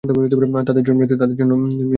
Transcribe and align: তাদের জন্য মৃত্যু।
তাদের 0.67 0.83
জন্য 0.83 0.99
মৃত্যু। 0.99 1.85